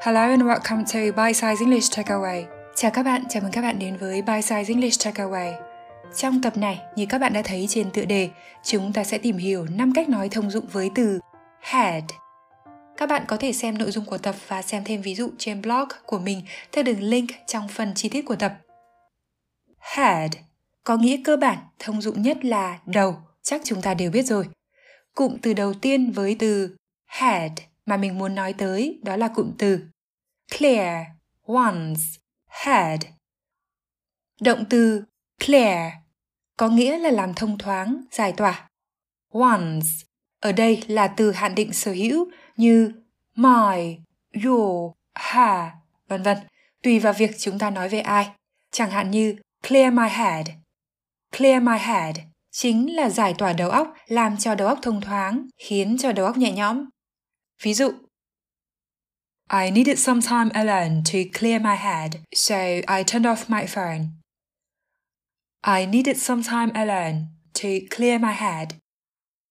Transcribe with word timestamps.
Hello 0.00 0.20
and 0.20 0.42
welcome 0.42 0.84
to 0.84 1.22
Bite 1.22 1.32
Size 1.32 1.60
English 1.60 1.98
Takeaway. 1.98 2.44
Chào 2.74 2.90
các 2.90 3.02
bạn, 3.02 3.24
chào 3.28 3.42
mừng 3.42 3.52
các 3.52 3.62
bạn 3.62 3.78
đến 3.78 3.96
với 3.96 4.22
Bite 4.22 4.40
Size 4.40 4.68
English 4.68 5.06
Takeaway. 5.06 5.52
Trong 6.16 6.42
tập 6.42 6.56
này, 6.56 6.80
như 6.96 7.06
các 7.08 7.18
bạn 7.18 7.32
đã 7.32 7.42
thấy 7.44 7.66
trên 7.68 7.90
tựa 7.90 8.04
đề, 8.04 8.30
chúng 8.62 8.92
ta 8.92 9.04
sẽ 9.04 9.18
tìm 9.18 9.36
hiểu 9.36 9.66
5 9.76 9.92
cách 9.94 10.08
nói 10.08 10.28
thông 10.28 10.50
dụng 10.50 10.66
với 10.72 10.90
từ 10.94 11.20
had. 11.60 12.04
Các 12.96 13.08
bạn 13.08 13.24
có 13.28 13.36
thể 13.36 13.52
xem 13.52 13.78
nội 13.78 13.90
dung 13.90 14.04
của 14.04 14.18
tập 14.18 14.34
và 14.48 14.62
xem 14.62 14.84
thêm 14.84 15.02
ví 15.02 15.14
dụ 15.14 15.30
trên 15.38 15.62
blog 15.62 15.88
của 16.06 16.18
mình 16.18 16.42
theo 16.72 16.84
đường 16.84 17.02
link 17.02 17.30
trong 17.46 17.68
phần 17.68 17.92
chi 17.94 18.08
tiết 18.08 18.22
của 18.22 18.36
tập. 18.36 18.52
Had 19.78 20.30
có 20.84 20.96
nghĩa 20.96 21.20
cơ 21.24 21.36
bản 21.36 21.58
thông 21.78 22.02
dụng 22.02 22.22
nhất 22.22 22.44
là 22.44 22.78
đầu, 22.86 23.16
chắc 23.42 23.60
chúng 23.64 23.82
ta 23.82 23.94
đều 23.94 24.10
biết 24.10 24.26
rồi. 24.26 24.48
Cụm 25.14 25.36
từ 25.42 25.52
đầu 25.52 25.74
tiên 25.74 26.12
với 26.12 26.36
từ 26.38 26.76
had 27.06 27.52
mà 27.88 27.96
mình 27.96 28.18
muốn 28.18 28.34
nói 28.34 28.52
tới 28.52 29.00
đó 29.02 29.16
là 29.16 29.28
cụm 29.28 29.52
từ 29.58 29.80
clear 30.58 31.06
once 31.46 32.02
had. 32.46 33.00
Động 34.40 34.64
từ 34.70 35.04
clear 35.46 35.92
có 36.56 36.68
nghĩa 36.68 36.98
là 36.98 37.10
làm 37.10 37.34
thông 37.34 37.58
thoáng, 37.58 38.04
giải 38.10 38.32
tỏa. 38.32 38.68
Once 39.32 39.86
ở 40.40 40.52
đây 40.52 40.84
là 40.86 41.08
từ 41.08 41.32
hạn 41.32 41.54
định 41.54 41.72
sở 41.72 41.92
hữu 41.92 42.30
như 42.56 42.92
my, 43.34 43.98
your, 44.44 44.92
her, 45.14 45.68
vân 46.08 46.22
vân, 46.22 46.36
tùy 46.82 46.98
vào 46.98 47.12
việc 47.12 47.30
chúng 47.38 47.58
ta 47.58 47.70
nói 47.70 47.88
về 47.88 48.00
ai. 48.00 48.30
Chẳng 48.70 48.90
hạn 48.90 49.10
như 49.10 49.36
clear 49.68 49.92
my 49.94 50.08
head. 50.08 50.46
Clear 51.36 51.62
my 51.62 51.78
head 51.78 52.16
chính 52.50 52.96
là 52.96 53.08
giải 53.08 53.34
tỏa 53.38 53.52
đầu 53.52 53.70
óc, 53.70 53.94
làm 54.06 54.36
cho 54.36 54.54
đầu 54.54 54.68
óc 54.68 54.78
thông 54.82 55.00
thoáng, 55.00 55.46
khiến 55.58 55.96
cho 55.98 56.12
đầu 56.12 56.26
óc 56.26 56.36
nhẹ 56.36 56.52
nhõm. 56.52 56.84
Ví 57.62 57.74
dụ, 57.74 57.92
I 59.50 59.70
needed 59.70 59.98
some 59.98 60.20
time 60.20 60.50
alone 60.54 61.02
to 61.04 61.18
clear 61.38 61.62
my 61.62 61.76
head, 61.76 62.10
so 62.34 62.54
I 62.86 63.04
turned 63.04 63.26
off 63.26 63.48
my 63.48 63.66
phone. 63.66 64.06
I 65.66 65.86
needed 65.86 66.16
some 66.16 66.42
time 66.42 66.70
alone 66.74 67.26
to 67.54 67.68
clear 67.90 68.20
my 68.20 68.32
head. 68.32 68.68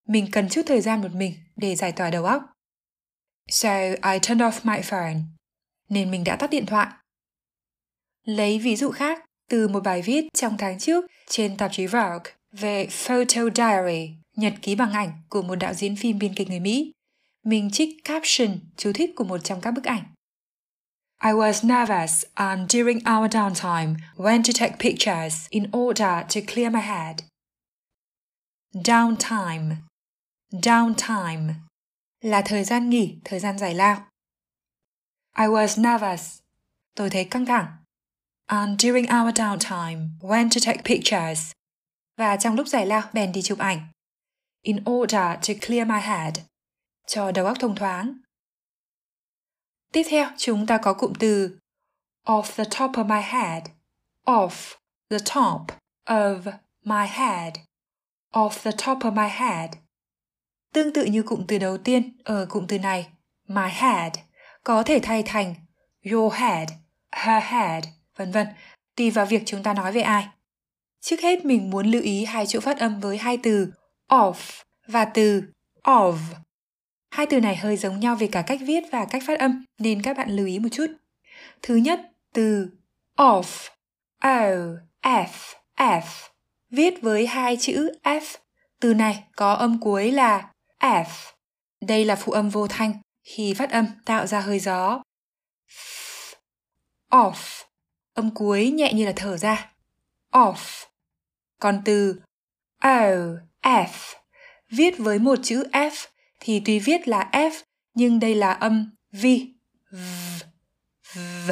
Mình 0.07 0.27
cần 0.31 0.49
chút 0.49 0.61
thời 0.65 0.81
gian 0.81 1.01
một 1.01 1.11
mình 1.13 1.33
để 1.55 1.75
giải 1.75 1.91
tỏa 1.91 2.09
đầu 2.09 2.25
óc. 2.25 2.43
So 3.49 3.69
I 3.89 4.19
turned 4.21 4.41
off 4.41 4.59
my 4.63 4.81
phone. 4.81 5.17
Nên 5.89 6.11
mình 6.11 6.23
đã 6.23 6.35
tắt 6.35 6.49
điện 6.49 6.65
thoại. 6.65 6.87
Lấy 8.23 8.59
ví 8.59 8.75
dụ 8.75 8.91
khác 8.91 9.23
từ 9.49 9.67
một 9.67 9.83
bài 9.83 10.01
viết 10.01 10.25
trong 10.33 10.57
tháng 10.57 10.79
trước 10.79 11.05
trên 11.29 11.57
tạp 11.57 11.71
chí 11.73 11.87
Vogue 11.87 12.31
về 12.51 12.87
Photo 12.91 13.41
Diary, 13.55 14.15
nhật 14.35 14.53
ký 14.61 14.75
bằng 14.75 14.91
ảnh 14.91 15.11
của 15.29 15.41
một 15.41 15.55
đạo 15.55 15.73
diễn 15.73 15.95
phim 15.95 16.19
biên 16.19 16.35
kịch 16.35 16.49
người 16.49 16.59
Mỹ 16.59 16.91
mình 17.47 17.69
trích 17.71 18.03
caption 18.03 18.59
chú 18.77 18.91
thích 18.95 19.11
của 19.15 19.23
một 19.23 19.37
trong 19.43 19.61
các 19.61 19.71
bức 19.71 19.83
ảnh. 19.83 20.03
I 21.23 21.31
was 21.31 21.67
nervous 21.67 22.23
and 22.33 22.75
during 22.75 22.97
our 22.97 23.35
downtime 23.35 23.95
went 24.15 24.43
to 24.43 24.53
take 24.59 24.75
pictures 24.79 25.47
in 25.49 25.63
order 25.71 26.25
to 26.35 26.41
clear 26.47 26.73
my 26.73 26.81
head. 26.81 27.15
Downtime 28.73 29.75
Downtime 30.51 31.53
là 32.21 32.41
thời 32.45 32.63
gian 32.63 32.89
nghỉ, 32.89 33.17
thời 33.25 33.39
gian 33.39 33.57
giải 33.57 33.73
lao. 33.73 34.07
I 35.37 35.45
was 35.45 35.81
nervous. 35.81 36.39
Tôi 36.95 37.09
thấy 37.09 37.25
căng 37.25 37.45
thẳng. 37.45 37.67
And 38.45 38.85
during 38.85 39.05
our 39.05 39.33
downtime, 39.35 40.09
went 40.19 40.49
to 40.49 40.59
take 40.65 40.81
pictures. 40.85 41.51
Và 42.17 42.37
trong 42.37 42.55
lúc 42.55 42.67
giải 42.67 42.85
lao, 42.85 43.09
bèn 43.13 43.31
đi 43.31 43.41
chụp 43.41 43.59
ảnh. 43.59 43.87
In 44.61 44.83
order 44.85 45.47
to 45.47 45.53
clear 45.67 45.87
my 45.87 45.99
head 45.99 46.33
cho 47.07 47.31
đầu 47.31 47.45
óc 47.45 47.57
thông 47.59 47.75
thoáng. 47.75 48.17
Tiếp 49.91 50.03
theo, 50.09 50.29
chúng 50.37 50.67
ta 50.67 50.77
có 50.77 50.93
cụm 50.93 51.13
từ 51.19 51.57
off 52.25 52.43
the 52.43 52.63
top 52.63 52.91
of 52.91 53.05
my 53.05 53.21
head. 53.21 53.63
Off 54.25 54.75
the 55.09 55.17
top 55.35 55.61
of 56.05 56.41
my 56.83 57.07
head. 57.07 57.53
Off 58.33 58.49
the 58.63 58.71
top 58.71 58.97
of 58.97 59.13
my 59.13 59.29
head. 59.29 59.69
Tương 60.73 60.93
tự 60.93 61.05
như 61.05 61.23
cụm 61.23 61.45
từ 61.47 61.57
đầu 61.57 61.77
tiên 61.77 62.17
ở 62.23 62.45
cụm 62.49 62.67
từ 62.67 62.79
này, 62.79 63.07
my 63.47 63.69
head, 63.71 64.13
có 64.63 64.83
thể 64.83 64.99
thay 65.03 65.23
thành 65.23 65.55
your 66.11 66.33
head, 66.33 66.69
her 67.11 67.43
head, 67.43 67.85
vân 68.15 68.31
vân, 68.31 68.47
tùy 68.95 69.11
vào 69.11 69.25
việc 69.25 69.43
chúng 69.45 69.63
ta 69.63 69.73
nói 69.73 69.91
về 69.91 70.01
ai. 70.01 70.27
Trước 71.01 71.19
hết 71.21 71.45
mình 71.45 71.69
muốn 71.69 71.91
lưu 71.91 72.01
ý 72.01 72.25
hai 72.25 72.47
chỗ 72.47 72.59
phát 72.59 72.79
âm 72.79 72.99
với 72.99 73.17
hai 73.17 73.37
từ 73.43 73.73
off 74.09 74.63
và 74.87 75.05
từ 75.05 75.43
of. 75.83 76.17
Hai 77.09 77.25
từ 77.25 77.39
này 77.39 77.55
hơi 77.55 77.77
giống 77.77 77.99
nhau 77.99 78.15
về 78.15 78.29
cả 78.31 78.41
cách 78.41 78.59
viết 78.65 78.83
và 78.91 79.05
cách 79.05 79.23
phát 79.27 79.39
âm 79.39 79.65
nên 79.77 80.01
các 80.01 80.17
bạn 80.17 80.29
lưu 80.29 80.45
ý 80.45 80.59
một 80.59 80.69
chút. 80.71 80.87
Thứ 81.61 81.75
nhất, 81.75 82.01
từ 82.33 82.69
off, 83.17 83.69
o, 84.19 84.41
f, 85.01 85.55
f, 85.77 86.01
viết 86.69 87.01
với 87.01 87.27
hai 87.27 87.57
chữ 87.57 87.91
f. 88.03 88.37
Từ 88.79 88.93
này 88.93 89.23
có 89.35 89.53
âm 89.53 89.79
cuối 89.81 90.11
là 90.11 90.51
f. 90.79 91.05
Đây 91.81 92.05
là 92.05 92.15
phụ 92.15 92.31
âm 92.31 92.49
vô 92.49 92.67
thanh, 92.67 92.93
khi 93.23 93.53
phát 93.53 93.71
âm 93.71 93.85
tạo 94.05 94.27
ra 94.27 94.39
hơi 94.39 94.59
gió. 94.59 95.01
Off, 97.11 97.63
âm 98.13 98.29
cuối 98.35 98.71
nhẹ 98.71 98.93
như 98.93 99.05
là 99.05 99.13
thở 99.15 99.37
ra. 99.37 99.71
Off. 100.31 100.85
Còn 101.59 101.81
từ 101.85 102.21
o, 102.79 103.09
f, 103.61 104.15
viết 104.69 104.97
với 104.97 105.19
một 105.19 105.35
chữ 105.43 105.63
f 105.71 106.07
thì 106.39 106.61
tuy 106.65 106.79
viết 106.79 107.07
là 107.07 107.29
F 107.31 107.51
nhưng 107.93 108.19
đây 108.19 108.35
là 108.35 108.51
âm 108.51 108.91
V. 109.11 109.25
V. 109.91 109.97
V. 111.15 111.51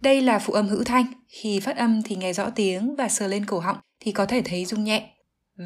Đây 0.00 0.20
là 0.20 0.38
phụ 0.38 0.52
âm 0.52 0.68
hữu 0.68 0.84
thanh, 0.84 1.06
khi 1.28 1.60
phát 1.60 1.76
âm 1.76 2.02
thì 2.02 2.16
nghe 2.16 2.32
rõ 2.32 2.50
tiếng 2.50 2.96
và 2.96 3.08
sờ 3.08 3.26
lên 3.26 3.46
cổ 3.46 3.60
họng 3.60 3.78
thì 4.00 4.12
có 4.12 4.26
thể 4.26 4.42
thấy 4.44 4.64
rung 4.64 4.84
nhẹ. 4.84 5.14
V. 5.56 5.62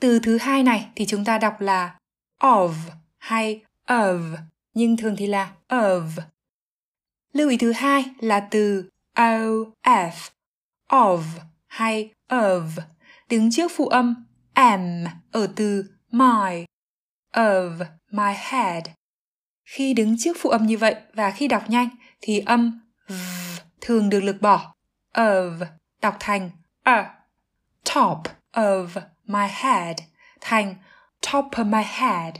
Từ 0.00 0.18
thứ 0.18 0.38
hai 0.38 0.62
này 0.62 0.88
thì 0.94 1.06
chúng 1.06 1.24
ta 1.24 1.38
đọc 1.38 1.60
là 1.60 1.98
of 2.40 2.72
hay 3.18 3.62
of, 3.86 4.36
nhưng 4.74 4.96
thường 4.96 5.16
thì 5.16 5.26
là 5.26 5.52
of. 5.68 6.08
Lưu 7.32 7.50
ý 7.50 7.56
thứ 7.56 7.72
hai 7.72 8.04
là 8.20 8.40
từ 8.40 8.88
of, 9.14 10.12
of 10.88 11.22
hay 11.66 12.10
of, 12.28 12.68
đứng 13.28 13.50
trước 13.50 13.72
phụ 13.74 13.88
âm 13.88 14.26
am 14.52 15.04
ở 15.32 15.46
từ 15.56 15.84
my 16.10 16.64
of 17.32 17.72
my 18.10 18.32
head. 18.36 18.84
Khi 19.64 19.94
đứng 19.94 20.16
trước 20.18 20.36
phụ 20.40 20.50
âm 20.50 20.66
như 20.66 20.78
vậy 20.78 20.96
và 21.14 21.30
khi 21.30 21.48
đọc 21.48 21.70
nhanh 21.70 21.88
thì 22.20 22.38
âm 22.38 22.80
v 23.08 23.12
thường 23.80 24.10
được 24.10 24.20
lược 24.20 24.40
bỏ. 24.40 24.74
Of 25.14 25.66
đọc 26.02 26.16
thành 26.20 26.50
a. 26.82 27.14
Top 27.94 28.18
of 28.52 28.88
my 29.24 29.46
head 29.50 29.96
thành 30.40 30.74
top 31.32 31.44
of 31.44 31.66
my 31.66 31.82
head. 31.86 32.34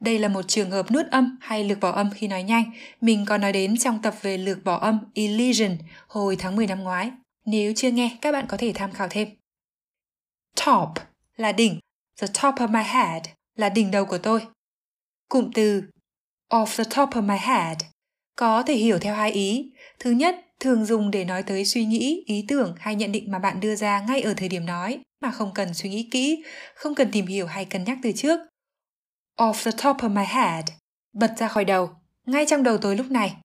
Đây 0.00 0.18
là 0.18 0.28
một 0.28 0.42
trường 0.42 0.70
hợp 0.70 0.90
nuốt 0.90 1.06
âm 1.06 1.38
hay 1.40 1.64
lược 1.64 1.80
bỏ 1.80 1.90
âm 1.90 2.10
khi 2.10 2.28
nói 2.28 2.42
nhanh. 2.42 2.64
Mình 3.00 3.24
có 3.28 3.38
nói 3.38 3.52
đến 3.52 3.76
trong 3.76 4.02
tập 4.02 4.14
về 4.22 4.38
lược 4.38 4.64
bỏ 4.64 4.76
âm 4.78 4.98
elision 5.14 5.78
hồi 6.06 6.36
tháng 6.36 6.56
10 6.56 6.66
năm 6.66 6.80
ngoái. 6.80 7.10
Nếu 7.44 7.72
chưa 7.76 7.90
nghe, 7.90 8.18
các 8.20 8.32
bạn 8.32 8.46
có 8.48 8.56
thể 8.56 8.72
tham 8.74 8.92
khảo 8.92 9.08
thêm. 9.10 9.28
Top 10.66 10.88
là 11.36 11.52
đỉnh, 11.52 11.80
the 12.20 12.26
top 12.26 12.54
of 12.54 12.68
my 12.68 12.82
head 12.82 13.22
là 13.62 13.68
đỉnh 13.68 13.90
đầu 13.90 14.04
của 14.04 14.18
tôi. 14.18 14.46
Cụm 15.28 15.50
từ 15.54 15.82
off 16.52 16.76
the 16.76 16.84
top 16.84 17.08
of 17.10 17.22
my 17.22 17.36
head 17.38 17.78
có 18.36 18.62
thể 18.62 18.74
hiểu 18.74 18.98
theo 18.98 19.14
hai 19.14 19.32
ý. 19.32 19.72
Thứ 19.98 20.10
nhất, 20.10 20.36
thường 20.60 20.84
dùng 20.84 21.10
để 21.10 21.24
nói 21.24 21.42
tới 21.42 21.64
suy 21.64 21.84
nghĩ, 21.84 22.22
ý 22.26 22.44
tưởng 22.48 22.74
hay 22.78 22.94
nhận 22.94 23.12
định 23.12 23.30
mà 23.30 23.38
bạn 23.38 23.60
đưa 23.60 23.74
ra 23.76 24.00
ngay 24.00 24.20
ở 24.20 24.34
thời 24.36 24.48
điểm 24.48 24.66
nói 24.66 24.98
mà 25.20 25.30
không 25.30 25.54
cần 25.54 25.74
suy 25.74 25.90
nghĩ 25.90 26.08
kỹ, 26.10 26.44
không 26.74 26.94
cần 26.94 27.08
tìm 27.12 27.26
hiểu 27.26 27.46
hay 27.46 27.64
cân 27.64 27.84
nhắc 27.84 27.98
từ 28.02 28.12
trước. 28.12 28.40
Off 29.38 29.64
the 29.64 29.70
top 29.70 29.96
of 29.96 30.10
my 30.10 30.24
head, 30.24 30.64
bật 31.12 31.34
ra 31.38 31.48
khỏi 31.48 31.64
đầu, 31.64 31.90
ngay 32.26 32.44
trong 32.48 32.62
đầu 32.62 32.78
tôi 32.78 32.96
lúc 32.96 33.10
này. 33.10 33.36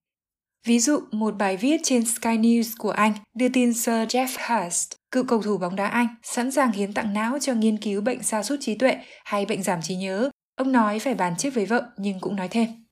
Ví 0.65 0.79
dụ, 0.79 0.99
một 1.11 1.35
bài 1.37 1.57
viết 1.57 1.81
trên 1.83 2.05
Sky 2.05 2.29
News 2.29 2.71
của 2.77 2.91
Anh 2.91 3.13
đưa 3.33 3.49
tin 3.49 3.73
Sir 3.73 3.93
Jeff 3.93 4.27
Hurst, 4.47 4.91
cựu 5.11 5.23
cầu 5.27 5.41
thủ 5.41 5.57
bóng 5.57 5.75
đá 5.75 5.87
Anh, 5.87 6.07
sẵn 6.23 6.51
sàng 6.51 6.71
hiến 6.71 6.93
tặng 6.93 7.13
não 7.13 7.37
cho 7.41 7.53
nghiên 7.53 7.77
cứu 7.77 8.01
bệnh 8.01 8.23
sa 8.23 8.43
sút 8.43 8.59
trí 8.61 8.75
tuệ 8.75 8.97
hay 9.25 9.45
bệnh 9.45 9.63
giảm 9.63 9.81
trí 9.81 9.95
nhớ. 9.95 10.29
Ông 10.55 10.71
nói 10.71 10.99
phải 10.99 11.15
bàn 11.15 11.33
trước 11.37 11.49
với 11.53 11.65
vợ 11.65 11.89
nhưng 11.97 12.19
cũng 12.19 12.35
nói 12.35 12.47
thêm. 12.47 12.87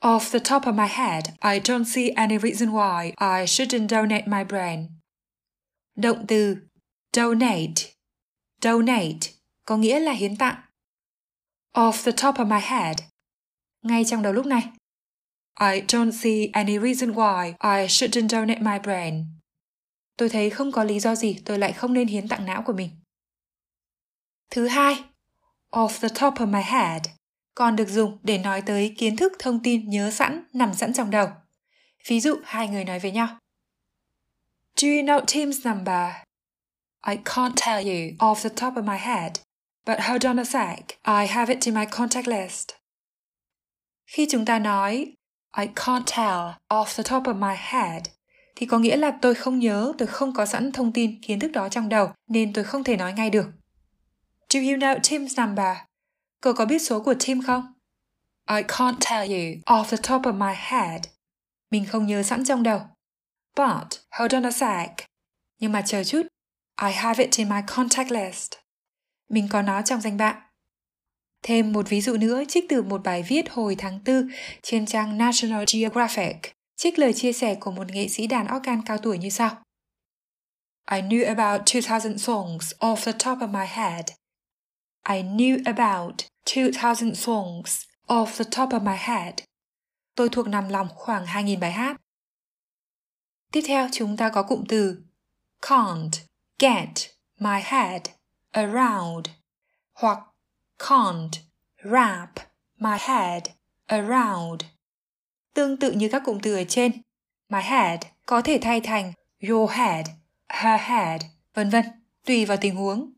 Off 0.00 0.32
the 0.32 0.38
top 0.38 0.62
of 0.62 0.74
my 0.74 0.88
head, 0.88 1.24
I 1.40 1.60
don't 1.60 1.84
see 1.84 2.08
any 2.08 2.38
reason 2.38 2.68
why 2.68 3.04
I 3.04 3.46
shouldn't 3.46 3.88
donate 3.88 4.26
my 4.26 4.44
brain. 4.44 4.86
Động 5.96 6.24
từ 6.28 6.56
donate, 7.16 7.92
donate 8.62 9.18
có 9.66 9.76
nghĩa 9.76 10.00
là 10.00 10.12
hiến 10.12 10.36
tặng. 10.36 10.56
Off 11.74 11.92
the 12.04 12.12
top 12.12 12.34
of 12.34 12.46
my 12.46 12.60
head, 12.60 12.96
ngay 13.82 14.04
trong 14.04 14.22
đầu 14.22 14.32
lúc 14.32 14.46
này. 14.46 14.62
I 15.60 15.80
don't 15.80 16.12
see 16.12 16.48
any 16.52 16.78
reason 16.78 17.12
why 17.12 17.46
I 17.46 17.86
shouldn't 17.86 18.28
donate 18.28 18.60
my 18.60 18.78
brain. 18.84 19.24
Tôi 20.22 20.28
thấy 20.28 20.50
không 20.50 20.72
có 20.72 20.84
lý 20.84 21.00
do 21.00 21.14
gì 21.14 21.42
tôi 21.44 21.58
lại 21.58 21.72
không 21.72 21.94
nên 21.94 22.08
hiến 22.08 22.28
tặng 22.28 22.46
não 22.46 22.62
của 22.66 22.72
mình. 22.72 22.90
Thứ 24.50 24.68
hai, 24.68 25.04
off 25.70 25.88
the 26.00 26.08
top 26.08 26.34
of 26.34 26.46
my 26.46 26.62
head 26.62 27.02
còn 27.54 27.76
được 27.76 27.88
dùng 27.88 28.18
để 28.22 28.38
nói 28.38 28.62
tới 28.66 28.94
kiến 28.98 29.16
thức 29.16 29.32
thông 29.38 29.62
tin 29.62 29.90
nhớ 29.90 30.10
sẵn 30.10 30.44
nằm 30.52 30.74
sẵn 30.74 30.92
trong 30.92 31.10
đầu. 31.10 31.28
Ví 32.08 32.20
dụ 32.20 32.36
hai 32.44 32.68
người 32.68 32.84
nói 32.84 32.98
với 32.98 33.10
nhau. 33.10 33.26
Do 34.76 34.88
you 34.88 35.02
know 35.02 35.24
Tim's 35.24 35.74
number? 35.74 36.12
I 37.06 37.16
can't 37.24 37.54
tell 37.66 37.88
you 37.88 38.16
off 38.18 38.42
the 38.42 38.48
top 38.48 38.74
of 38.74 38.84
my 38.84 38.98
head, 38.98 39.32
but 39.86 40.00
hold 40.00 40.26
on 40.26 40.40
a 40.40 40.44
sec, 40.44 40.78
I 41.02 41.26
have 41.26 41.54
it 41.54 41.64
in 41.66 41.74
my 41.74 41.86
contact 41.90 42.28
list. 42.28 42.70
Khi 44.06 44.26
chúng 44.30 44.44
ta 44.44 44.58
nói 44.58 45.14
I 45.56 45.66
can't 45.76 46.04
tell 46.06 46.54
off 46.68 46.96
the 46.96 47.02
top 47.02 47.24
of 47.24 47.36
my 47.36 47.56
head 47.56 48.02
thì 48.56 48.66
có 48.66 48.78
nghĩa 48.78 48.96
là 48.96 49.18
tôi 49.22 49.34
không 49.34 49.58
nhớ, 49.58 49.92
tôi 49.98 50.08
không 50.08 50.34
có 50.34 50.46
sẵn 50.46 50.72
thông 50.72 50.92
tin 50.92 51.20
kiến 51.20 51.40
thức 51.40 51.52
đó 51.52 51.68
trong 51.68 51.88
đầu 51.88 52.10
nên 52.28 52.52
tôi 52.52 52.64
không 52.64 52.84
thể 52.84 52.96
nói 52.96 53.12
ngay 53.12 53.30
được. 53.30 53.46
Do 54.54 54.60
you 54.60 54.76
know 54.76 54.98
Tim's 54.98 55.46
number? 55.46 55.76
Cậu 56.40 56.52
có 56.52 56.64
biết 56.64 56.78
số 56.78 57.00
của 57.00 57.14
Tim 57.26 57.42
không? 57.42 57.72
I 58.50 58.62
can't 58.62 58.96
tell 59.10 59.32
you 59.32 59.76
off 59.76 59.84
the 59.84 59.96
top 59.96 60.22
of 60.22 60.34
my 60.34 60.54
head. 60.56 61.00
Mình 61.70 61.86
không 61.86 62.06
nhớ 62.06 62.22
sẵn 62.22 62.44
trong 62.44 62.62
đầu. 62.62 62.80
But, 63.56 63.88
hold 64.10 64.34
on 64.34 64.46
a 64.46 64.50
sec. 64.50 64.90
Nhưng 65.60 65.72
mà 65.72 65.82
chờ 65.82 66.04
chút. 66.04 66.22
I 66.82 66.92
have 66.92 67.24
it 67.24 67.36
in 67.36 67.48
my 67.48 67.60
contact 67.66 68.10
list. 68.10 68.52
Mình 69.28 69.48
có 69.50 69.62
nó 69.62 69.82
trong 69.82 70.00
danh 70.00 70.16
bạ. 70.16 70.42
Thêm 71.42 71.72
một 71.72 71.88
ví 71.88 72.00
dụ 72.00 72.16
nữa 72.16 72.42
trích 72.48 72.64
từ 72.68 72.82
một 72.82 73.02
bài 73.04 73.24
viết 73.28 73.50
hồi 73.50 73.74
tháng 73.78 74.00
4 74.04 74.28
trên 74.62 74.86
trang 74.86 75.18
National 75.18 75.64
Geographic, 75.72 76.36
trích 76.82 76.98
lời 76.98 77.12
chia 77.12 77.32
sẻ 77.32 77.54
của 77.54 77.70
một 77.70 77.90
nghệ 77.90 78.08
sĩ 78.08 78.26
đàn 78.26 78.56
organ 78.56 78.82
cao 78.82 78.98
tuổi 78.98 79.18
như 79.18 79.30
sau. 79.30 79.62
I 80.90 81.00
knew 81.00 81.26
about 81.26 81.60
2,000 81.66 82.18
songs 82.18 82.72
off 82.78 82.96
the 82.96 83.12
top 83.12 83.38
of 83.38 83.48
my 83.48 83.66
head. 83.66 84.04
I 85.08 85.22
knew 85.22 85.62
about 85.64 86.14
2,000 86.46 87.14
songs 87.14 87.82
off 88.06 88.26
the 88.26 88.44
top 88.44 88.70
of 88.70 88.82
my 88.82 88.96
head. 88.96 89.34
Tôi 90.14 90.28
thuộc 90.28 90.48
nằm 90.48 90.68
lòng 90.68 90.88
khoảng 90.94 91.24
2.000 91.24 91.58
bài 91.58 91.72
hát. 91.72 91.96
Tiếp 93.52 93.62
theo 93.66 93.88
chúng 93.92 94.16
ta 94.16 94.30
có 94.30 94.42
cụm 94.42 94.64
từ 94.68 95.02
can't 95.60 96.10
get 96.58 97.10
my 97.38 97.60
head 97.62 98.02
around 98.50 99.28
hoặc 99.92 100.18
can't 100.78 101.30
wrap 101.82 102.26
my 102.78 102.98
head 102.98 103.42
around. 103.86 104.62
Tương 105.54 105.76
tự 105.76 105.92
như 105.92 106.08
các 106.12 106.22
cụm 106.24 106.38
từ 106.42 106.54
ở 106.54 106.64
trên, 106.68 106.92
my 107.48 107.60
head 107.62 108.00
có 108.26 108.42
thể 108.42 108.58
thay 108.62 108.80
thành 108.80 109.12
your 109.48 109.70
head, 109.70 110.06
her 110.48 110.80
head, 110.80 111.22
vân 111.54 111.70
vân, 111.70 111.84
tùy 112.26 112.44
vào 112.44 112.56
tình 112.60 112.74
huống. 112.74 113.12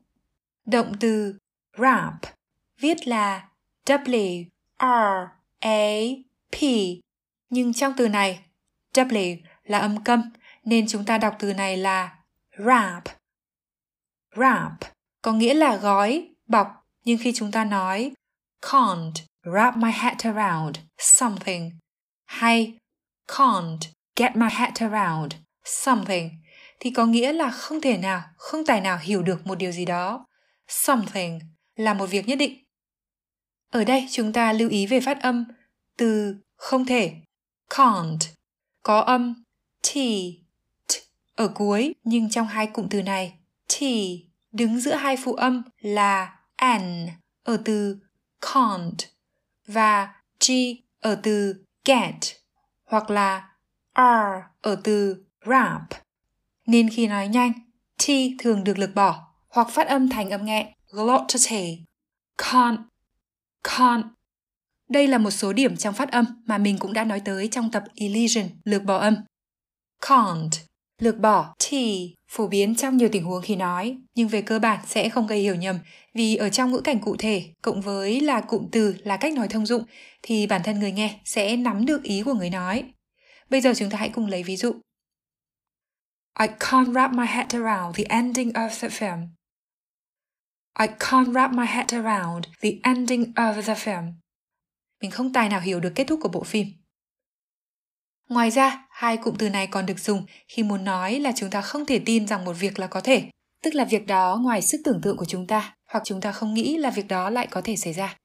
Động 0.67 0.93
từ 1.01 1.39
wrap 1.77 2.13
viết 2.81 3.09
là 3.09 3.49
W 3.87 4.45
R 4.79 5.29
A 5.61 5.89
P 6.53 6.59
nhưng 7.51 7.73
trong 7.73 7.93
từ 7.97 8.09
này 8.09 8.45
W 8.93 9.37
là 9.65 9.79
âm 9.79 10.05
câm 10.05 10.33
nên 10.65 10.87
chúng 10.89 11.05
ta 11.05 11.19
đọc 11.19 11.37
từ 11.39 11.55
này 11.55 11.77
là 11.77 12.19
wrap. 12.57 13.01
Wrap 14.35 14.71
có 15.23 15.33
nghĩa 15.33 15.55
là 15.55 15.77
gói, 15.77 16.29
bọc 16.47 16.67
nhưng 17.05 17.19
khi 17.23 17.33
chúng 17.33 17.53
ta 17.53 17.65
nói 17.65 18.13
can't 18.63 19.13
wrap 19.43 19.77
my 19.77 19.91
head 19.91 20.17
around 20.19 20.77
something 20.99 21.71
hay 22.35 22.79
can't 23.29 23.79
get 24.17 24.37
my 24.37 24.49
head 24.51 24.73
around 24.83 25.33
something 25.65 26.31
thì 26.81 26.91
có 26.91 27.07
nghĩa 27.07 27.33
là 27.33 27.51
không 27.51 27.81
thể 27.81 27.99
nào, 27.99 28.23
không 28.37 28.67
tài 28.67 28.81
nào 28.81 28.99
hiểu 29.03 29.23
được 29.23 29.47
một 29.47 29.55
điều 29.55 29.73
gì 29.73 29.85
đó. 29.85 30.27
Something 30.69 31.41
là 31.77 31.95
một 31.95 32.07
việc 32.07 32.29
nhất 32.29 32.39
định. 32.39 32.65
Ở 33.71 33.85
đây 33.85 34.07
chúng 34.11 34.33
ta 34.33 34.53
lưu 34.53 34.69
ý 34.69 34.87
về 34.87 35.01
phát 35.01 35.23
âm 35.23 35.45
từ 35.97 36.37
không 36.57 36.87
thể 36.87 37.15
can't 37.71 38.19
có 38.83 39.01
âm 39.01 39.35
t, 39.83 39.89
t 40.89 40.93
ở 41.35 41.49
cuối 41.49 41.95
nhưng 42.05 42.31
trong 42.31 42.47
hai 42.47 42.67
cụm 42.67 42.89
từ 42.91 43.03
này 43.03 43.39
t 43.69 43.83
đứng 44.53 44.81
giữa 44.81 44.95
hai 44.95 45.17
phụ 45.17 45.35
âm 45.35 45.63
là 45.81 46.39
n 46.79 47.09
ở 47.43 47.63
từ 47.65 47.99
can't 48.41 48.97
và 49.67 50.15
g 50.47 50.53
ở 51.01 51.21
từ 51.23 51.65
get 51.85 52.15
hoặc 52.85 53.11
là 53.11 53.49
r 53.97 54.01
ở 54.61 54.81
từ 54.85 55.25
rap. 55.47 55.83
Nên 56.67 56.91
khi 56.91 57.07
nói 57.07 57.29
nhanh, 57.29 57.53
t 57.99 58.05
thường 58.39 58.65
được 58.65 58.79
lược 58.79 58.95
bỏ 58.95 59.35
hoặc 59.49 59.69
phát 59.71 59.89
âm 59.89 60.09
thành 60.09 60.31
âm 60.31 60.45
nghẹn 60.45 60.67
glottity. 60.93 61.85
Can't, 62.39 62.79
can't. 63.65 64.03
Đây 64.89 65.09
là 65.09 65.19
một 65.19 65.31
số 65.31 65.53
điểm 65.53 65.77
trong 65.77 65.95
phát 65.95 66.13
âm 66.13 66.25
mà 66.47 66.59
mình 66.59 66.79
cũng 66.79 66.93
đã 66.93 67.05
nói 67.05 67.21
tới 67.25 67.49
trong 67.49 67.71
tập 67.71 67.85
Elision, 67.95 68.49
lược 68.65 68.85
bỏ 68.85 68.99
âm. 68.99 69.17
Can't 70.01 70.51
Lược 70.99 71.19
bỏ 71.19 71.55
t 71.58 71.64
phổ 72.29 72.46
biến 72.46 72.75
trong 72.75 72.96
nhiều 72.96 73.08
tình 73.12 73.25
huống 73.25 73.43
khi 73.43 73.56
nói, 73.56 73.99
nhưng 74.14 74.29
về 74.29 74.43
cơ 74.43 74.58
bản 74.58 74.81
sẽ 74.87 75.08
không 75.08 75.26
gây 75.26 75.38
hiểu 75.38 75.55
nhầm 75.55 75.79
vì 76.14 76.37
ở 76.37 76.49
trong 76.49 76.70
ngữ 76.70 76.81
cảnh 76.81 76.99
cụ 76.99 77.17
thể 77.19 77.52
cộng 77.62 77.81
với 77.81 78.20
là 78.20 78.41
cụm 78.41 78.69
từ 78.73 78.96
là 79.05 79.17
cách 79.17 79.32
nói 79.32 79.49
thông 79.49 79.67
dụng 79.67 79.85
thì 80.23 80.46
bản 80.46 80.61
thân 80.64 80.81
người 80.81 80.93
nghe 80.93 81.20
sẽ 81.25 81.56
nắm 81.56 81.87
được 81.87 82.02
ý 82.02 82.23
của 82.23 82.35
người 82.35 82.50
nói. 82.50 82.85
Bây 83.50 83.61
giờ 83.61 83.73
chúng 83.76 83.91
ta 83.91 83.99
hãy 83.99 84.08
cùng 84.08 84.26
lấy 84.26 84.43
ví 84.43 84.56
dụ. 84.56 84.73
I 86.41 86.46
can't 86.46 86.93
wrap 86.93 87.14
my 87.14 87.26
head 87.26 87.55
around 87.55 87.97
the 87.97 88.05
ending 88.08 88.50
of 88.52 88.69
the 88.81 88.88
film. 88.88 89.26
I 90.79 90.87
can't 90.87 91.32
wrap 91.32 91.55
my 91.55 91.67
head 91.67 91.94
around 91.94 92.44
the 92.61 92.70
ending 92.82 93.32
of 93.35 93.62
the 93.62 93.75
film. 93.75 94.12
Mình 95.00 95.11
không 95.11 95.32
tài 95.32 95.49
nào 95.49 95.61
hiểu 95.61 95.81
được 95.81 95.93
kết 95.94 96.05
thúc 96.05 96.20
của 96.23 96.29
bộ 96.29 96.43
phim. 96.44 96.67
Ngoài 98.29 98.50
ra, 98.50 98.87
hai 98.91 99.17
cụm 99.17 99.35
từ 99.38 99.50
này 99.50 99.67
còn 99.67 99.87
được 99.87 99.99
dùng 99.99 100.26
khi 100.49 100.62
muốn 100.62 100.85
nói 100.85 101.21
là 101.21 101.32
chúng 101.37 101.50
ta 101.50 101.61
không 101.61 101.87
thể 101.87 101.99
tin 101.99 102.26
rằng 102.26 102.44
một 102.44 102.53
việc 102.53 102.79
là 102.79 102.87
có 102.87 103.00
thể, 103.00 103.31
tức 103.62 103.75
là 103.75 103.85
việc 103.85 104.06
đó 104.06 104.38
ngoài 104.43 104.62
sức 104.62 104.81
tưởng 104.85 105.00
tượng 105.03 105.17
của 105.17 105.25
chúng 105.25 105.47
ta, 105.47 105.75
hoặc 105.87 106.03
chúng 106.05 106.21
ta 106.21 106.32
không 106.32 106.55
nghĩ 106.55 106.76
là 106.76 106.91
việc 106.91 107.09
đó 107.09 107.31
lại 107.31 107.47
có 107.50 107.61
thể 107.61 107.76
xảy 107.76 107.93
ra. 107.93 108.17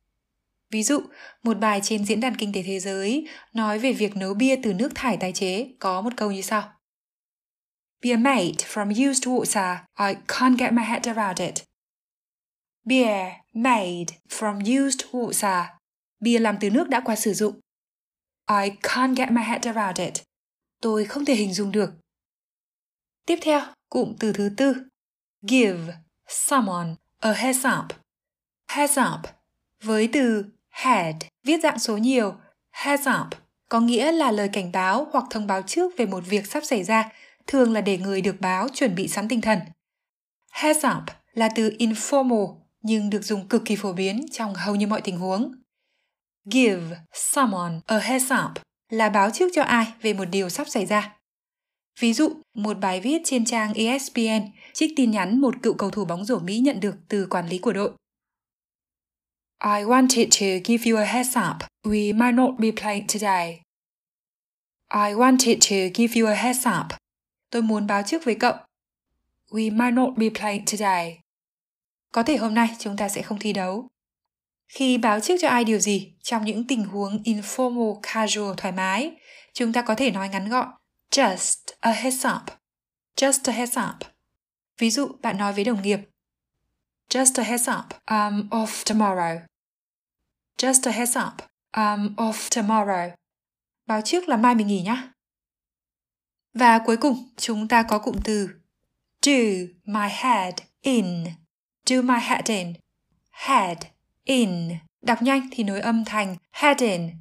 Ví 0.71 0.83
dụ, 0.83 1.01
một 1.43 1.59
bài 1.59 1.79
trên 1.83 2.05
diễn 2.05 2.19
đàn 2.19 2.35
kinh 2.35 2.53
tế 2.53 2.63
thế 2.63 2.79
giới 2.79 3.27
nói 3.53 3.79
về 3.79 3.93
việc 3.93 4.15
nấu 4.15 4.33
bia 4.33 4.55
từ 4.63 4.73
nước 4.73 4.89
thải 4.95 5.17
tái 5.17 5.31
chế 5.31 5.67
có 5.79 6.01
một 6.01 6.13
câu 6.17 6.31
như 6.31 6.41
sau. 6.41 6.71
Beer 8.03 8.19
made 8.19 8.51
from 8.73 9.09
used 9.09 9.27
water, 9.27 9.75
I 9.99 10.13
can't 10.27 10.57
get 10.57 10.73
my 10.73 10.83
head 10.83 11.07
around 11.07 11.41
it. 11.41 11.63
Beer 12.85 13.33
made 13.53 14.05
from 14.29 14.85
used 14.85 15.01
water. 15.11 15.63
Bia 16.19 16.39
làm 16.39 16.57
từ 16.59 16.69
nước 16.69 16.89
đã 16.89 16.99
qua 16.99 17.15
sử 17.15 17.33
dụng. 17.33 17.59
I 18.49 18.69
can't 18.83 19.15
get 19.15 19.31
my 19.31 19.43
head 19.43 19.67
around 19.67 19.99
it. 19.99 20.13
Tôi 20.81 21.05
không 21.05 21.25
thể 21.25 21.35
hình 21.35 21.53
dung 21.53 21.71
được. 21.71 21.91
Tiếp 23.25 23.39
theo, 23.41 23.61
cụm 23.89 24.13
từ 24.19 24.33
thứ 24.33 24.49
tư. 24.57 24.75
Give 25.41 25.93
someone 26.27 26.87
a 27.19 27.33
heads 27.33 27.65
up. 27.79 27.85
Heads 28.67 28.99
up 28.99 29.31
với 29.83 30.09
từ 30.13 30.45
head 30.69 31.15
viết 31.43 31.59
dạng 31.63 31.79
số 31.79 31.97
nhiều. 31.97 32.35
Heads 32.71 33.07
up 33.21 33.39
có 33.69 33.79
nghĩa 33.79 34.11
là 34.11 34.31
lời 34.31 34.49
cảnh 34.53 34.71
báo 34.71 35.07
hoặc 35.11 35.25
thông 35.29 35.47
báo 35.47 35.61
trước 35.61 35.93
về 35.97 36.05
một 36.05 36.23
việc 36.27 36.47
sắp 36.47 36.63
xảy 36.65 36.83
ra, 36.83 37.09
thường 37.47 37.73
là 37.73 37.81
để 37.81 37.97
người 37.97 38.21
được 38.21 38.35
báo 38.39 38.67
chuẩn 38.73 38.95
bị 38.95 39.07
sẵn 39.07 39.27
tinh 39.27 39.41
thần. 39.41 39.59
Heads 40.51 40.85
up 40.85 41.03
là 41.33 41.49
từ 41.55 41.69
informal 41.79 42.55
nhưng 42.81 43.09
được 43.09 43.23
dùng 43.23 43.47
cực 43.47 43.61
kỳ 43.65 43.75
phổ 43.75 43.93
biến 43.93 44.25
trong 44.31 44.55
hầu 44.55 44.75
như 44.75 44.87
mọi 44.87 45.01
tình 45.01 45.17
huống. 45.17 45.51
Give 46.45 46.97
someone 47.13 47.79
a 47.85 47.99
heads 47.99 48.31
up 48.31 48.63
là 48.89 49.09
báo 49.09 49.29
trước 49.33 49.51
cho 49.53 49.63
ai 49.63 49.93
về 50.01 50.13
một 50.13 50.25
điều 50.25 50.49
sắp 50.49 50.67
xảy 50.69 50.85
ra. 50.85 51.15
Ví 51.99 52.13
dụ, 52.13 52.29
một 52.53 52.77
bài 52.79 53.01
viết 53.01 53.21
trên 53.25 53.45
trang 53.45 53.73
ESPN 53.73 54.51
trích 54.73 54.91
tin 54.95 55.11
nhắn 55.11 55.41
một 55.41 55.55
cựu 55.63 55.73
cầu 55.73 55.89
thủ 55.89 56.05
bóng 56.05 56.25
rổ 56.25 56.39
Mỹ 56.39 56.59
nhận 56.59 56.79
được 56.79 56.95
từ 57.07 57.27
quản 57.29 57.47
lý 57.47 57.57
của 57.57 57.73
đội. 57.73 57.91
I 59.63 59.83
wanted 59.83 60.27
to 60.29 60.45
give 60.65 60.91
you 60.91 60.97
a 60.97 61.05
heads 61.05 61.37
up. 61.37 61.69
We 61.83 62.17
might 62.17 62.35
not 62.35 62.59
be 62.59 62.71
playing 62.81 63.07
today. 63.07 63.61
I 64.89 65.13
wanted 65.13 65.57
to 65.59 65.75
give 65.95 66.21
you 66.21 66.27
a 66.27 66.35
heads 66.35 66.67
up. 66.67 66.99
Tôi 67.49 67.61
muốn 67.61 67.87
báo 67.87 68.03
trước 68.05 68.25
với 68.25 68.35
cậu. 68.35 68.53
We 69.51 69.77
might 69.77 69.93
not 69.93 70.17
be 70.17 70.29
playing 70.39 70.65
today. 70.65 71.19
Có 72.11 72.23
thể 72.23 72.37
hôm 72.37 72.53
nay 72.53 72.69
chúng 72.79 72.97
ta 72.97 73.09
sẽ 73.09 73.21
không 73.21 73.39
thi 73.39 73.53
đấu. 73.53 73.87
Khi 74.69 74.97
báo 74.97 75.19
trước 75.19 75.35
cho 75.41 75.49
ai 75.49 75.63
điều 75.63 75.79
gì 75.79 76.13
trong 76.21 76.45
những 76.45 76.67
tình 76.67 76.83
huống 76.83 77.23
informal 77.23 77.99
casual 78.03 78.53
thoải 78.57 78.71
mái, 78.71 79.11
chúng 79.53 79.73
ta 79.73 79.81
có 79.81 79.95
thể 79.95 80.11
nói 80.11 80.29
ngắn 80.29 80.49
gọn 80.49 80.67
just 81.11 81.55
a 81.79 81.91
heads 81.91 82.25
up. 82.25 82.59
Just 83.15 83.51
a 83.51 83.53
heads 83.53 83.77
up. 83.77 84.09
Ví 84.77 84.89
dụ 84.89 85.07
bạn 85.21 85.37
nói 85.37 85.53
với 85.53 85.63
đồng 85.63 85.81
nghiệp 85.81 85.99
Just 87.09 87.41
a 87.41 87.43
heads 87.43 87.69
up, 87.69 87.85
um, 88.05 88.15
I'm 88.15 88.49
off 88.49 88.83
tomorrow. 88.85 89.39
Just 90.57 90.89
a 90.89 90.91
heads 90.91 91.17
up, 91.17 91.41
um, 91.71 91.81
I'm 91.81 92.15
off 92.15 92.49
tomorrow. 92.49 93.09
Báo 93.85 94.01
trước 94.01 94.29
là 94.29 94.37
mai 94.37 94.55
mình 94.55 94.67
nghỉ 94.67 94.81
nhá. 94.81 95.11
Và 96.53 96.79
cuối 96.85 96.97
cùng, 96.97 97.29
chúng 97.37 97.67
ta 97.67 97.83
có 97.83 97.99
cụm 97.99 98.15
từ 98.23 98.49
do 99.21 99.33
my 99.83 100.09
head 100.09 100.53
in. 100.81 101.25
Do 101.85 102.01
my 102.01 102.19
head 102.19 102.49
in. 102.49 102.73
Head 103.31 103.77
in 104.29 104.69
Đọc 105.01 105.21
nhanh 105.21 105.47
thì 105.51 105.63
nối 105.63 105.79
âm 105.79 106.05
thành 106.05 106.35
heading. 106.51 107.11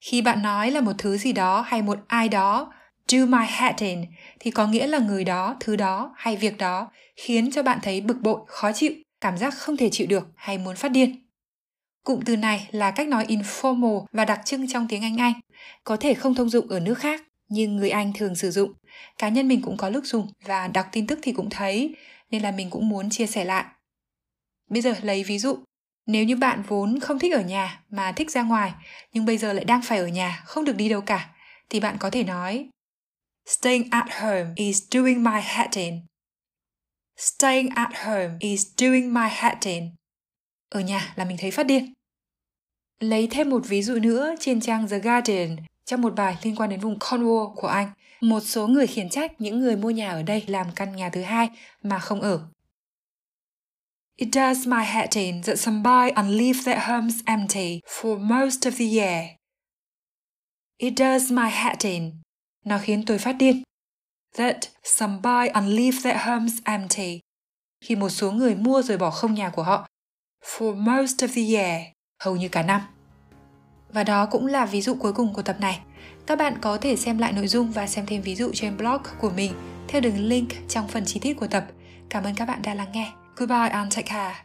Khi 0.00 0.22
bạn 0.22 0.42
nói 0.42 0.70
là 0.70 0.80
một 0.80 0.92
thứ 0.98 1.16
gì 1.16 1.32
đó 1.32 1.60
hay 1.60 1.82
một 1.82 1.98
ai 2.06 2.28
đó, 2.28 2.72
do 3.08 3.26
my 3.26 3.46
head 3.48 3.74
in 3.78 4.04
thì 4.40 4.50
có 4.50 4.66
nghĩa 4.66 4.86
là 4.86 4.98
người 4.98 5.24
đó, 5.24 5.56
thứ 5.60 5.76
đó 5.76 6.14
hay 6.16 6.36
việc 6.36 6.58
đó 6.58 6.90
khiến 7.16 7.50
cho 7.50 7.62
bạn 7.62 7.78
thấy 7.82 8.00
bực 8.00 8.16
bội, 8.20 8.40
khó 8.46 8.72
chịu, 8.72 8.92
cảm 9.20 9.38
giác 9.38 9.54
không 9.54 9.76
thể 9.76 9.88
chịu 9.92 10.06
được 10.06 10.28
hay 10.34 10.58
muốn 10.58 10.76
phát 10.76 10.88
điên. 10.88 11.26
Cụm 12.04 12.20
từ 12.26 12.36
này 12.36 12.68
là 12.70 12.90
cách 12.90 13.08
nói 13.08 13.26
informal 13.26 14.04
và 14.12 14.24
đặc 14.24 14.40
trưng 14.44 14.68
trong 14.68 14.86
tiếng 14.88 15.02
Anh 15.02 15.16
Anh, 15.16 15.40
có 15.84 15.96
thể 15.96 16.14
không 16.14 16.34
thông 16.34 16.48
dụng 16.48 16.68
ở 16.68 16.80
nước 16.80 16.98
khác 16.98 17.22
nhưng 17.48 17.76
người 17.76 17.90
Anh 17.90 18.12
thường 18.14 18.34
sử 18.34 18.50
dụng. 18.50 18.72
Cá 19.18 19.28
nhân 19.28 19.48
mình 19.48 19.62
cũng 19.62 19.76
có 19.76 19.88
lúc 19.88 20.04
dùng 20.06 20.26
và 20.44 20.68
đọc 20.68 20.86
tin 20.92 21.06
tức 21.06 21.18
thì 21.22 21.32
cũng 21.32 21.50
thấy, 21.50 21.94
nên 22.30 22.42
là 22.42 22.50
mình 22.50 22.70
cũng 22.70 22.88
muốn 22.88 23.10
chia 23.10 23.26
sẻ 23.26 23.44
lại. 23.44 23.64
Bây 24.70 24.82
giờ 24.82 24.94
lấy 25.02 25.24
ví 25.24 25.38
dụ, 25.38 25.58
nếu 26.06 26.24
như 26.24 26.36
bạn 26.36 26.62
vốn 26.68 27.00
không 27.00 27.18
thích 27.18 27.32
ở 27.32 27.40
nhà 27.40 27.82
mà 27.90 28.12
thích 28.12 28.30
ra 28.30 28.42
ngoài, 28.42 28.72
nhưng 29.12 29.24
bây 29.24 29.38
giờ 29.38 29.52
lại 29.52 29.64
đang 29.64 29.82
phải 29.82 29.98
ở 29.98 30.06
nhà, 30.06 30.42
không 30.46 30.64
được 30.64 30.76
đi 30.76 30.88
đâu 30.88 31.00
cả, 31.00 31.30
thì 31.70 31.80
bạn 31.80 31.96
có 31.98 32.10
thể 32.10 32.24
nói 32.24 32.68
Staying 33.46 33.88
at 33.90 34.06
home 34.20 34.52
is 34.56 34.82
doing 34.90 35.24
my 35.24 35.40
head 35.42 35.76
in. 35.76 35.94
Staying 37.16 37.68
at 37.68 37.90
home 38.04 38.36
is 38.40 38.66
doing 38.78 39.14
my 39.14 39.28
head 39.30 39.54
in. 39.64 39.84
Ở 40.68 40.80
nhà 40.80 41.12
là 41.16 41.24
mình 41.24 41.36
thấy 41.40 41.50
phát 41.50 41.66
điên. 41.66 41.92
Lấy 43.00 43.28
thêm 43.30 43.50
một 43.50 43.62
ví 43.68 43.82
dụ 43.82 43.94
nữa 43.94 44.34
trên 44.40 44.60
trang 44.60 44.88
The 44.88 44.98
Guardian 44.98 45.56
trong 45.84 46.02
một 46.02 46.14
bài 46.14 46.36
liên 46.42 46.56
quan 46.56 46.70
đến 46.70 46.80
vùng 46.80 46.98
Cornwall 46.98 47.54
của 47.54 47.68
Anh. 47.68 47.90
Một 48.20 48.40
số 48.40 48.66
người 48.66 48.86
khiển 48.86 49.08
trách 49.08 49.40
những 49.40 49.60
người 49.60 49.76
mua 49.76 49.90
nhà 49.90 50.10
ở 50.10 50.22
đây 50.22 50.44
làm 50.46 50.66
căn 50.76 50.96
nhà 50.96 51.10
thứ 51.10 51.22
hai 51.22 51.48
mà 51.82 51.98
không 51.98 52.20
ở. 52.20 52.51
It 54.22 54.28
does 54.32 54.68
my 54.68 54.84
head 54.84 55.16
in 55.16 55.42
that 55.42 55.58
some 55.58 55.82
buy 55.82 56.12
and 56.14 56.30
leave 56.30 56.64
their 56.64 56.78
homes 56.78 57.22
empty 57.26 57.80
for 57.88 58.18
most 58.18 58.66
of 58.66 58.78
the 58.78 58.84
year. 58.84 59.36
It 60.78 60.94
does 60.96 61.32
my 61.32 61.48
head 61.48 61.84
in. 61.84 62.12
Nó 62.64 62.78
khiến 62.78 63.04
tôi 63.06 63.18
phát 63.18 63.32
điên. 63.38 63.62
That 64.36 64.56
some 64.84 65.18
buy 65.22 65.48
and 65.48 65.68
leave 65.68 65.98
their 66.02 66.26
homes 66.26 66.52
empty. 66.64 67.20
Khi 67.84 67.96
một 67.96 68.08
số 68.08 68.32
người 68.32 68.54
mua 68.54 68.82
rồi 68.82 68.98
bỏ 68.98 69.10
không 69.10 69.34
nhà 69.34 69.50
của 69.50 69.62
họ. 69.62 69.86
For 70.44 70.76
most 70.76 71.24
of 71.24 71.28
the 71.34 71.56
year. 71.56 71.82
Hầu 72.22 72.36
như 72.36 72.48
cả 72.48 72.62
năm. 72.62 72.80
Và 73.92 74.04
đó 74.04 74.26
cũng 74.26 74.46
là 74.46 74.66
ví 74.66 74.82
dụ 74.82 74.94
cuối 74.94 75.12
cùng 75.12 75.34
của 75.34 75.42
tập 75.42 75.56
này. 75.60 75.80
Các 76.26 76.38
bạn 76.38 76.58
có 76.60 76.78
thể 76.78 76.96
xem 76.96 77.18
lại 77.18 77.32
nội 77.32 77.48
dung 77.48 77.70
và 77.70 77.86
xem 77.86 78.06
thêm 78.06 78.22
ví 78.22 78.34
dụ 78.34 78.50
trên 78.54 78.76
blog 78.76 79.02
của 79.20 79.30
mình 79.30 79.52
theo 79.88 80.00
đường 80.00 80.18
link 80.28 80.50
trong 80.68 80.88
phần 80.88 81.04
chi 81.04 81.20
tiết 81.20 81.34
của 81.34 81.46
tập. 81.46 81.64
Cảm 82.10 82.24
ơn 82.24 82.34
các 82.34 82.44
bạn 82.44 82.62
đã 82.62 82.74
lắng 82.74 82.92
nghe. 82.92 83.12
Goodbye 83.34 83.70
and 83.72 83.90
take 83.90 84.06
care. 84.06 84.36